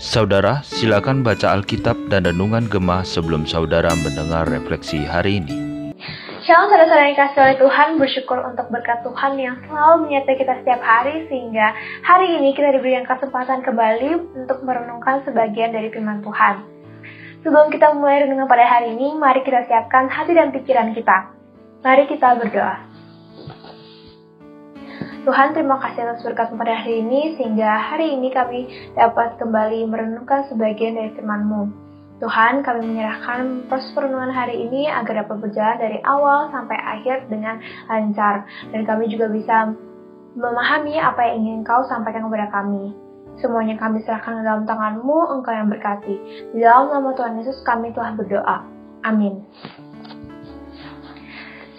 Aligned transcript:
Saudara, 0.00 0.64
silakan 0.64 1.20
baca 1.20 1.52
Alkitab 1.52 2.08
dan 2.08 2.24
Renungan 2.24 2.64
Gemah 2.64 3.04
sebelum 3.04 3.44
saudara 3.44 3.92
mendengar 4.00 4.48
refleksi 4.48 5.04
hari 5.04 5.44
ini. 5.44 5.52
Shalom 6.40 6.72
saudara-saudara 6.72 7.12
yang 7.12 7.20
kasih 7.20 7.40
oleh 7.44 7.56
Tuhan, 7.60 7.88
bersyukur 8.00 8.40
untuk 8.40 8.72
berkat 8.72 9.04
Tuhan 9.04 9.36
yang 9.36 9.60
selalu 9.68 10.08
menyertai 10.08 10.36
kita 10.40 10.64
setiap 10.64 10.80
hari 10.80 11.28
sehingga 11.28 11.76
hari 12.08 12.40
ini 12.40 12.56
kita 12.56 12.72
diberikan 12.72 13.04
kesempatan 13.04 13.60
kembali 13.60 14.40
untuk 14.40 14.64
merenungkan 14.64 15.20
sebagian 15.28 15.76
dari 15.76 15.92
firman 15.92 16.24
Tuhan. 16.24 16.64
Sebelum 17.44 17.68
kita 17.68 17.92
mulai 17.92 18.24
renungan 18.24 18.48
pada 18.48 18.64
hari 18.64 18.96
ini, 18.96 19.12
mari 19.12 19.44
kita 19.44 19.68
siapkan 19.68 20.08
hati 20.08 20.32
dan 20.32 20.56
pikiran 20.56 20.96
kita. 20.96 21.36
Mari 21.84 22.08
kita 22.08 22.40
berdoa. 22.40 22.89
Tuhan 25.20 25.52
terima 25.52 25.76
kasih 25.76 26.00
atas 26.08 26.24
berkat 26.24 26.48
pada 26.56 26.80
hari 26.80 27.04
ini 27.04 27.36
sehingga 27.36 27.76
hari 27.76 28.16
ini 28.16 28.32
kami 28.32 28.64
dapat 28.96 29.36
kembali 29.36 29.84
merenungkan 29.84 30.48
sebagian 30.48 30.96
dari 30.96 31.12
firman-Mu. 31.12 31.68
Tuhan, 32.24 32.64
kami 32.64 32.84
menyerahkan 32.84 33.68
proses 33.68 33.92
perenungan 33.96 34.32
hari 34.32 34.64
ini 34.64 34.88
agar 34.88 35.24
dapat 35.24 35.40
berjalan 35.40 35.76
dari 35.80 36.00
awal 36.04 36.48
sampai 36.52 36.76
akhir 36.76 37.28
dengan 37.32 37.60
lancar 37.88 38.48
dan 38.72 38.84
kami 38.88 39.12
juga 39.12 39.28
bisa 39.28 39.72
memahami 40.36 40.96
apa 40.96 41.20
yang 41.32 41.36
ingin 41.44 41.60
Kau 41.68 41.84
sampaikan 41.84 42.24
kepada 42.28 42.48
kami. 42.52 42.92
Semuanya 43.40 43.76
kami 43.76 44.04
serahkan 44.04 44.40
dalam 44.40 44.64
tangan-Mu, 44.68 45.36
Engkau 45.36 45.52
yang 45.52 45.68
berkati. 45.68 46.16
Di 46.52 46.60
dalam 46.60 46.92
nama 46.92 47.12
Tuhan 47.12 47.40
Yesus 47.40 47.60
kami 47.64 47.92
telah 47.92 48.16
berdoa. 48.16 48.64
Amin. 49.04 49.44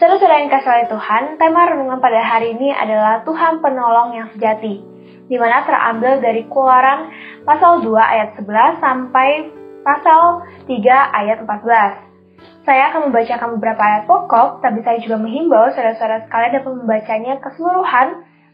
Yang 0.02 0.50
kasih 0.50 0.90
Tuhan, 0.90 1.38
tema 1.38 1.70
renungan 1.70 2.02
pada 2.02 2.26
hari 2.26 2.58
ini 2.58 2.74
adalah 2.74 3.22
Tuhan 3.22 3.62
penolong 3.62 4.18
yang 4.18 4.34
sejati, 4.34 4.82
di 5.30 5.38
mana 5.38 5.62
terambil 5.62 6.18
dari 6.18 6.50
Keluaran 6.50 7.14
pasal 7.46 7.86
2 7.86 7.94
ayat 8.02 8.34
11 8.34 8.82
sampai 8.82 9.54
pasal 9.86 10.42
3 10.66 10.74
ayat 11.22 11.46
14. 11.46 12.66
Saya 12.66 12.90
akan 12.90 13.14
membacakan 13.14 13.62
beberapa 13.62 13.78
ayat 13.78 14.10
pokok, 14.10 14.66
tapi 14.66 14.82
saya 14.82 14.98
juga 15.06 15.22
menghimbau 15.22 15.70
saudara-saudara 15.70 16.26
sekalian 16.26 16.54
dapat 16.58 16.74
membacanya 16.82 17.34
keseluruhan 17.38 18.08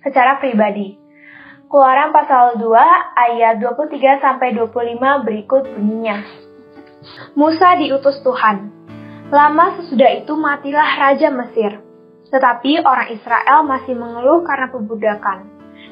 secara 0.03 0.43
pribadi. 0.43 0.99
Keluaran 1.71 2.11
pasal 2.11 2.59
2 2.59 2.75
ayat 3.15 3.63
23 3.63 4.19
sampai 4.19 4.51
25 4.51 5.23
berikut 5.23 5.63
bunyinya. 5.63 6.27
Musa 7.39 7.79
diutus 7.79 8.19
Tuhan. 8.19 8.86
Lama 9.27 9.75
sesudah 9.75 10.23
itu 10.23 10.39
matilah 10.39 10.87
Raja 10.87 11.27
Mesir. 11.27 11.83
Tetapi 12.31 12.79
orang 12.79 13.11
Israel 13.11 13.67
masih 13.67 13.91
mengeluh 13.91 14.47
karena 14.47 14.71
perbudakan. 14.71 15.37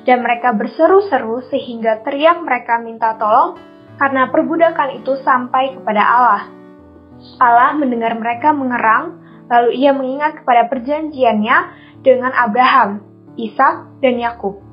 Dan 0.08 0.24
mereka 0.24 0.56
berseru-seru 0.56 1.44
sehingga 1.52 2.00
teriak 2.08 2.40
mereka 2.40 2.80
minta 2.80 3.20
tolong 3.20 3.60
karena 4.00 4.32
perbudakan 4.32 5.04
itu 5.04 5.20
sampai 5.20 5.76
kepada 5.76 6.04
Allah. 6.04 6.44
Allah 7.44 7.76
mendengar 7.76 8.16
mereka 8.16 8.56
mengerang, 8.56 9.20
lalu 9.52 9.84
ia 9.84 9.92
mengingat 9.92 10.40
kepada 10.40 10.72
perjanjiannya 10.72 11.58
dengan 12.08 12.32
Abraham, 12.32 13.04
Ishak, 13.36 14.00
dan 14.00 14.16
Yakub. 14.16 14.64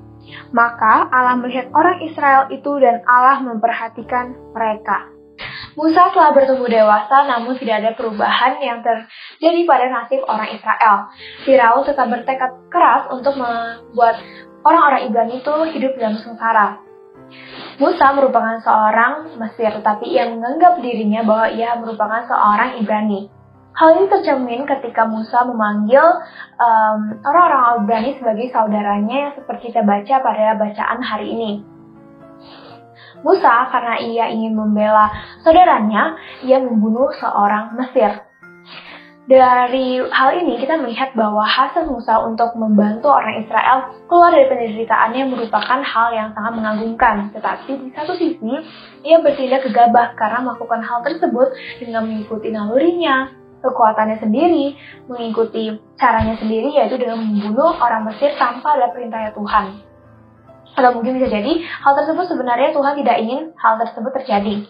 Maka 0.55 1.11
Allah 1.11 1.35
melihat 1.35 1.67
orang 1.75 1.99
Israel 2.07 2.47
itu 2.55 2.79
dan 2.79 3.03
Allah 3.11 3.43
memperhatikan 3.43 4.39
mereka. 4.55 5.12
Musa 5.73 6.13
telah 6.13 6.37
bertumbuh 6.37 6.69
dewasa 6.69 7.25
namun 7.25 7.57
tidak 7.57 7.81
ada 7.81 7.91
perubahan 7.97 8.61
yang 8.61 8.85
terjadi 8.85 9.61
pada 9.65 9.87
nasib 9.89 10.21
orang 10.29 10.53
Israel. 10.53 11.09
Firaun 11.49 11.83
tetap 11.89 12.07
bertekad 12.13 12.51
keras 12.69 13.09
untuk 13.09 13.41
membuat 13.41 14.21
orang-orang 14.69 15.09
Ibrani 15.09 15.41
itu 15.41 15.55
hidup 15.73 15.93
dalam 15.97 16.21
sengsara. 16.21 16.77
Musa 17.81 18.13
merupakan 18.13 18.61
seorang 18.61 19.41
Mesir, 19.41 19.73
tetapi 19.73 20.05
ia 20.13 20.29
menganggap 20.29 20.85
dirinya 20.85 21.25
bahwa 21.25 21.49
ia 21.49 21.73
merupakan 21.81 22.21
seorang 22.29 22.77
Ibrani. 22.77 23.33
Hal 23.73 23.97
ini 23.97 24.07
tercermin 24.13 24.69
ketika 24.69 25.09
Musa 25.09 25.49
memanggil 25.49 26.05
um, 26.61 27.01
orang-orang 27.25 27.89
Ibrani 27.89 28.11
sebagai 28.21 28.53
saudaranya 28.53 29.17
yang 29.17 29.33
seperti 29.33 29.73
kita 29.73 29.81
baca 29.81 30.21
pada 30.21 30.61
bacaan 30.61 31.01
hari 31.01 31.33
ini. 31.33 31.72
Musa 33.23 33.71
karena 33.71 33.95
ia 34.03 34.25
ingin 34.31 34.55
membela 34.55 35.11
saudaranya, 35.47 36.19
ia 36.43 36.59
membunuh 36.59 37.11
seorang 37.17 37.79
Mesir. 37.79 38.23
Dari 39.23 40.03
hal 40.03 40.35
ini 40.43 40.59
kita 40.59 40.83
melihat 40.83 41.15
bahwa 41.15 41.47
hasil 41.47 41.87
Musa 41.87 42.19
untuk 42.27 42.59
membantu 42.59 43.07
orang 43.07 43.39
Israel 43.39 43.95
keluar 44.11 44.35
dari 44.35 44.51
penderitaannya 44.51 45.31
merupakan 45.31 45.79
hal 45.79 46.11
yang 46.11 46.35
sangat 46.35 46.53
mengagumkan. 46.59 47.31
Tetapi 47.31 47.71
di 47.87 47.89
satu 47.95 48.19
sisi, 48.19 48.53
ia 49.07 49.23
bertindak 49.23 49.63
gegabah 49.71 50.19
karena 50.19 50.43
melakukan 50.43 50.83
hal 50.83 51.07
tersebut 51.07 51.55
dengan 51.79 52.11
mengikuti 52.11 52.51
nalurinya, 52.51 53.31
kekuatannya 53.63 54.19
sendiri, 54.19 54.75
mengikuti 55.07 55.71
caranya 55.95 56.35
sendiri 56.43 56.75
yaitu 56.75 56.99
dengan 56.99 57.23
membunuh 57.23 57.79
orang 57.79 58.11
Mesir 58.11 58.35
tanpa 58.35 58.75
ada 58.75 58.91
perintahnya 58.91 59.31
Tuhan. 59.39 59.92
Atau 60.73 60.91
mungkin 60.97 61.21
bisa 61.21 61.29
jadi 61.29 61.53
hal 61.85 61.93
tersebut 61.97 62.25
sebenarnya 62.33 62.73
Tuhan 62.73 62.95
tidak 62.97 63.17
ingin 63.21 63.41
hal 63.61 63.77
tersebut 63.77 64.13
terjadi. 64.23 64.65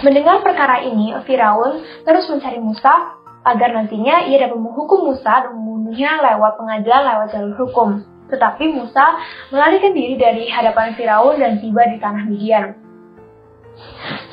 Mendengar 0.00 0.40
perkara 0.46 0.80
ini, 0.86 1.12
Firaun 1.26 1.82
terus 2.06 2.30
mencari 2.30 2.62
Musa 2.62 3.18
agar 3.46 3.74
nantinya 3.74 4.26
ia 4.26 4.42
dapat 4.42 4.58
menghukum 4.58 5.10
Musa 5.10 5.46
dan 5.46 5.54
membunuhnya 5.54 6.18
lewat 6.22 6.58
pengadilan 6.58 7.02
lewat 7.02 7.26
jalur 7.34 7.54
hukum. 7.66 7.88
Tetapi 8.26 8.74
Musa 8.74 9.22
melarikan 9.54 9.94
diri 9.94 10.18
dari 10.18 10.50
hadapan 10.50 10.98
Firaun 10.98 11.38
dan 11.38 11.62
tiba 11.62 11.82
di 11.86 11.96
tanah 12.02 12.24
Midian. 12.26 12.66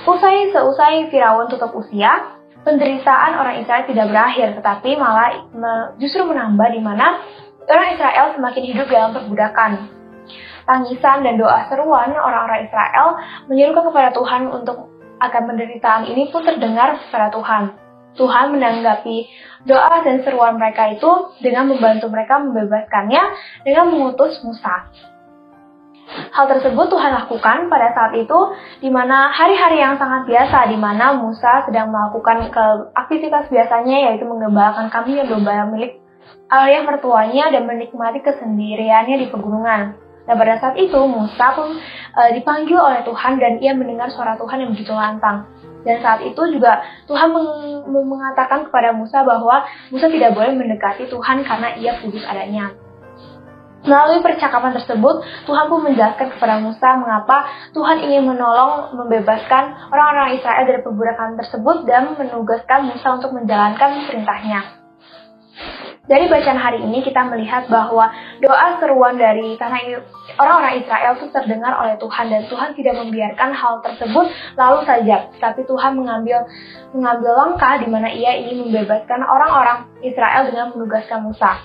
Usai 0.07 0.49
seusai 0.49 1.13
Firaun 1.13 1.45
tutup 1.51 1.75
usia, 1.77 2.41
penderitaan 2.63 3.37
orang 3.37 3.59
Israel 3.61 3.85
tidak 3.85 4.07
berakhir, 4.09 4.47
tetapi 4.57 4.97
malah 4.97 5.45
justru 5.99 6.25
menambah 6.25 6.69
di 6.73 6.81
mana 6.81 7.21
orang 7.69 7.89
Israel 7.93 8.25
semakin 8.33 8.63
hidup 8.65 8.87
dalam 8.89 9.11
perbudakan 9.13 9.71
tangisan 10.63 11.23
dan 11.23 11.35
doa 11.39 11.67
seruan 11.67 12.11
orang-orang 12.15 12.67
Israel 12.67 13.19
menyerukan 13.47 13.91
kepada 13.91 14.09
Tuhan 14.15 14.49
untuk 14.51 14.91
agar 15.23 15.41
penderitaan 15.47 16.03
ini 16.11 16.27
pun 16.31 16.43
terdengar 16.43 16.99
kepada 17.07 17.31
Tuhan. 17.31 17.63
Tuhan 18.13 18.53
menanggapi 18.53 19.25
doa 19.65 20.05
dan 20.05 20.21
seruan 20.21 20.61
mereka 20.61 20.93
itu 20.93 21.33
dengan 21.41 21.65
membantu 21.65 22.13
mereka 22.13 22.37
membebaskannya 22.45 23.23
dengan 23.65 23.89
mengutus 23.89 24.37
Musa. 24.45 24.93
Hal 26.13 26.45
tersebut 26.45 26.93
Tuhan 26.93 27.09
lakukan 27.15 27.71
pada 27.73 27.89
saat 27.95 28.13
itu 28.13 28.37
di 28.83 28.91
mana 28.93 29.33
hari-hari 29.33 29.81
yang 29.81 29.97
sangat 29.97 30.29
biasa 30.29 30.69
di 30.69 30.77
mana 30.77 31.17
Musa 31.17 31.65
sedang 31.65 31.89
melakukan 31.89 32.53
ke 32.53 32.65
aktivitas 32.93 33.49
biasanya 33.49 34.11
yaitu 34.11 34.27
mengembalakan 34.27 34.93
kambing 34.93 35.17
dan 35.17 35.31
domba 35.31 35.65
milik 35.73 35.97
ayah 36.53 36.85
mertuanya 36.85 37.49
dan 37.49 37.65
menikmati 37.65 38.21
kesendiriannya 38.21 39.25
di 39.25 39.27
pegunungan. 39.33 40.02
Dan 40.23 40.39
pada 40.39 40.55
saat 40.59 40.75
itu 40.79 40.95
Musa 41.03 41.51
pun 41.51 41.75
e, 42.15 42.21
dipanggil 42.39 42.79
oleh 42.79 43.03
Tuhan 43.03 43.35
dan 43.39 43.59
ia 43.59 43.75
mendengar 43.75 44.07
suara 44.07 44.39
Tuhan 44.39 44.63
yang 44.63 44.71
begitu 44.71 44.95
lantang. 44.95 45.47
Dan 45.83 45.99
saat 45.99 46.23
itu 46.23 46.39
juga 46.47 46.79
Tuhan 47.11 47.35
meng 47.35 47.83
mengatakan 47.91 48.71
kepada 48.71 48.95
Musa 48.95 49.19
bahwa 49.27 49.67
Musa 49.91 50.07
tidak 50.07 50.31
boleh 50.31 50.55
mendekati 50.55 51.11
Tuhan 51.11 51.43
karena 51.43 51.75
ia 51.75 51.99
kudus 51.99 52.23
adanya. 52.23 52.71
Melalui 53.83 54.23
percakapan 54.23 54.71
tersebut, 54.79 55.27
Tuhan 55.43 55.67
pun 55.67 55.83
menjelaskan 55.83 56.39
kepada 56.39 56.55
Musa 56.63 56.95
mengapa 56.95 57.51
Tuhan 57.75 57.99
ingin 57.99 58.31
menolong 58.31 58.95
membebaskan 58.95 59.91
orang-orang 59.91 60.39
Israel 60.39 60.63
dari 60.63 60.79
perbudakan 60.79 61.35
tersebut 61.35 61.83
dan 61.83 62.15
menugaskan 62.15 62.87
Musa 62.87 63.19
untuk 63.19 63.35
menjalankan 63.35 64.07
perintahnya. 64.07 64.82
Dari 66.03 66.27
bacaan 66.27 66.59
hari 66.59 66.83
ini 66.83 66.99
kita 66.99 67.23
melihat 67.31 67.71
bahwa 67.71 68.11
doa 68.43 68.75
seruan 68.75 69.15
dari 69.15 69.55
tanah 69.55 70.03
orang-orang 70.35 70.83
Israel 70.83 71.15
itu 71.15 71.31
terdengar 71.31 71.79
oleh 71.79 71.95
Tuhan 71.95 72.27
dan 72.27 72.43
Tuhan 72.51 72.75
tidak 72.75 73.07
membiarkan 73.07 73.55
hal 73.55 73.79
tersebut 73.79 74.27
lalu 74.59 74.79
saja, 74.83 75.31
tapi 75.39 75.63
Tuhan 75.63 75.95
mengambil 75.95 76.43
mengambil 76.91 77.31
langkah 77.39 77.79
di 77.79 77.87
mana 77.87 78.11
Ia 78.11 78.35
ingin 78.35 78.67
membebaskan 78.67 79.23
orang-orang 79.23 79.87
Israel 80.03 80.51
dengan 80.51 80.75
menugaskan 80.75 81.23
Musa. 81.23 81.63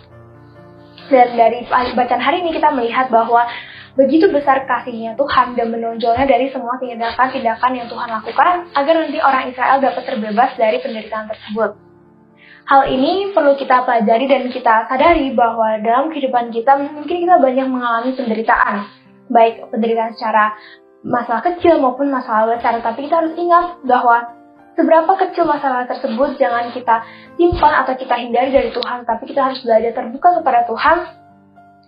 Dan 1.11 1.35
dari 1.35 1.67
bacaan 1.99 2.23
hari 2.23 2.39
ini 2.47 2.55
kita 2.55 2.71
melihat 2.71 3.11
bahwa 3.11 3.43
begitu 3.99 4.31
besar 4.31 4.63
kasihnya 4.71 5.19
Tuhan 5.19 5.59
dan 5.59 5.67
menonjolnya 5.75 6.31
dari 6.31 6.47
semua 6.55 6.79
tindakan-tindakan 6.79 7.75
yang 7.75 7.91
Tuhan 7.91 8.07
lakukan 8.07 8.71
agar 8.71 8.95
nanti 9.03 9.19
orang 9.19 9.51
Israel 9.51 9.83
dapat 9.83 10.07
terbebas 10.07 10.55
dari 10.55 10.79
penderitaan 10.79 11.27
tersebut. 11.27 11.88
Hal 12.69 12.85
ini 12.93 13.33
perlu 13.33 13.57
kita 13.57 13.81
pelajari 13.89 14.29
dan 14.29 14.53
kita 14.53 14.85
sadari 14.93 15.33
bahwa 15.33 15.81
dalam 15.81 16.13
kehidupan 16.13 16.53
kita 16.53 16.77
mungkin 16.77 17.17
kita 17.25 17.41
banyak 17.41 17.65
mengalami 17.65 18.13
penderitaan, 18.13 18.85
baik 19.33 19.73
penderitaan 19.73 20.13
secara 20.13 20.53
masalah 21.01 21.41
kecil 21.49 21.81
maupun 21.81 22.13
masalah 22.13 22.53
besar. 22.53 22.77
Tapi 22.85 23.09
kita 23.09 23.25
harus 23.25 23.33
ingat 23.41 23.81
bahwa 23.89 24.37
seberapa 24.77 25.13
kecil 25.17 25.49
masalah 25.49 25.89
tersebut 25.89 26.37
jangan 26.37 26.69
kita 26.77 27.09
simpan 27.41 27.73
atau 27.89 27.97
kita 27.97 28.15
hindari 28.21 28.53
dari 28.53 28.69
Tuhan, 28.69 29.09
tapi 29.09 29.25
kita 29.25 29.49
harus 29.49 29.65
belajar 29.65 29.93
terbuka 29.97 30.29
kepada 30.37 30.61
Tuhan 30.69 30.99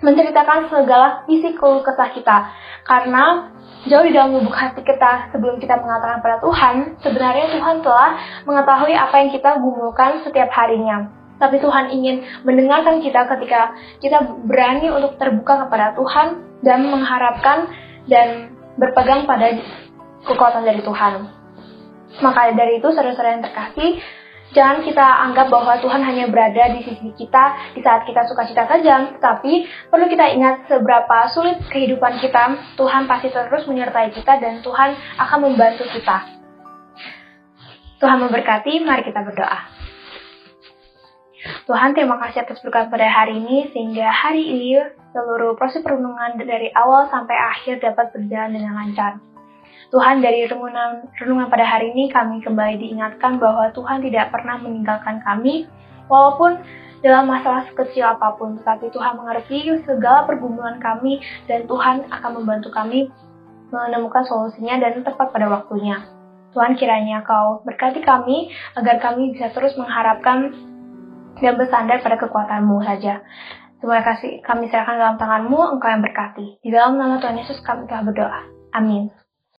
menceritakan 0.00 0.72
segala 0.72 1.24
isi 1.28 1.56
keluh 1.56 1.84
kesah 1.84 2.10
kita. 2.12 2.36
Karena 2.84 3.52
jauh 3.88 4.04
di 4.04 4.12
dalam 4.12 4.36
lubuk 4.36 4.52
hati 4.52 4.80
kita 4.84 5.32
sebelum 5.32 5.60
kita 5.60 5.80
mengatakan 5.80 6.20
pada 6.20 6.36
Tuhan, 6.40 6.74
sebenarnya 7.00 7.46
Tuhan 7.56 7.76
telah 7.84 8.10
mengetahui 8.44 8.94
apa 8.96 9.14
yang 9.20 9.30
kita 9.32 9.50
gumulkan 9.60 10.24
setiap 10.24 10.48
harinya. 10.52 11.08
Tapi 11.40 11.56
Tuhan 11.56 11.88
ingin 11.88 12.20
mendengarkan 12.44 13.00
kita 13.00 13.24
ketika 13.24 13.72
kita 14.04 14.18
berani 14.44 14.92
untuk 14.92 15.16
terbuka 15.16 15.64
kepada 15.64 15.96
Tuhan 15.96 16.26
dan 16.60 16.84
mengharapkan 16.84 17.64
dan 18.04 18.52
berpegang 18.76 19.24
pada 19.24 19.56
kekuatan 20.28 20.68
dari 20.68 20.84
Tuhan. 20.84 21.32
Maka 22.20 22.52
dari 22.52 22.82
itu, 22.82 22.88
saudara-saudara 22.92 23.40
yang 23.40 23.44
terkasih, 23.46 23.90
Jangan 24.50 24.82
kita 24.82 25.06
anggap 25.30 25.46
bahwa 25.46 25.78
Tuhan 25.78 26.02
hanya 26.02 26.26
berada 26.26 26.74
di 26.74 26.82
sisi 26.82 27.14
kita 27.14 27.74
di 27.78 27.80
saat 27.86 28.02
kita 28.02 28.26
suka 28.26 28.50
cita 28.50 28.66
saja, 28.66 29.14
tapi 29.22 29.62
perlu 29.86 30.10
kita 30.10 30.26
ingat 30.34 30.66
seberapa 30.66 31.30
sulit 31.30 31.62
kehidupan 31.70 32.18
kita, 32.18 32.58
Tuhan 32.74 33.06
pasti 33.06 33.30
terus 33.30 33.62
menyertai 33.70 34.10
kita 34.10 34.42
dan 34.42 34.58
Tuhan 34.58 34.98
akan 35.22 35.38
membantu 35.46 35.86
kita. 35.94 36.26
Tuhan 38.02 38.18
memberkati, 38.26 38.82
mari 38.82 39.06
kita 39.06 39.22
berdoa. 39.22 39.60
Tuhan 41.70 41.94
terima 41.94 42.18
kasih 42.18 42.42
atas 42.42 42.58
berkat 42.60 42.90
pada 42.90 43.06
hari 43.06 43.38
ini 43.38 43.70
sehingga 43.70 44.10
hari 44.10 44.44
ini 44.44 44.82
seluruh 45.14 45.54
proses 45.54 45.80
perundungan 45.80 46.36
dari 46.42 46.74
awal 46.74 47.06
sampai 47.06 47.38
akhir 47.38 47.78
dapat 47.78 48.10
berjalan 48.10 48.50
dengan 48.50 48.74
lancar. 48.76 49.29
Tuhan 49.90 50.22
dari 50.22 50.46
renungan, 50.46 51.10
renungan 51.18 51.50
pada 51.50 51.66
hari 51.66 51.90
ini 51.90 52.06
kami 52.14 52.38
kembali 52.46 52.78
diingatkan 52.78 53.42
bahwa 53.42 53.74
Tuhan 53.74 54.06
tidak 54.06 54.30
pernah 54.30 54.62
meninggalkan 54.62 55.18
kami 55.26 55.66
walaupun 56.06 56.62
dalam 57.00 57.26
masalah 57.26 57.66
sekecil 57.66 58.06
apa 58.06 58.38
pun, 58.38 58.60
tetapi 58.60 58.92
Tuhan 58.92 59.18
mengerti 59.18 59.72
segala 59.82 60.28
pergumulan 60.28 60.78
kami 60.78 61.18
dan 61.48 61.64
Tuhan 61.64 62.06
akan 62.12 62.30
membantu 62.38 62.70
kami 62.70 63.08
menemukan 63.72 64.22
solusinya 64.26 64.78
dan 64.78 65.00
tepat 65.02 65.32
pada 65.32 65.48
waktunya. 65.48 66.06
Tuhan 66.50 66.74
kiranya 66.74 67.22
kau 67.22 67.62
berkati 67.62 68.02
kami 68.02 68.50
agar 68.74 68.98
kami 68.98 69.32
bisa 69.34 69.54
terus 69.54 69.78
mengharapkan 69.78 70.50
dan 71.38 71.54
bersandar 71.56 72.02
pada 72.02 72.18
kekuatanmu 72.18 72.82
saja. 72.82 73.22
Terima 73.80 74.04
kasih 74.04 74.44
kami 74.44 74.68
serahkan 74.68 74.98
dalam 74.98 75.16
tanganmu, 75.16 75.78
engkau 75.78 75.88
yang 75.88 76.04
berkati. 76.04 76.60
Di 76.60 76.68
dalam 76.68 77.00
nama 77.00 77.16
Tuhan 77.16 77.38
Yesus 77.38 77.64
kami 77.64 77.88
telah 77.88 78.04
berdoa. 78.04 78.42
Amin. 78.76 79.19